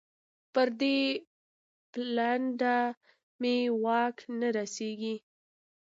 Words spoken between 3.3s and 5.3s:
مې واک نه رسېږي.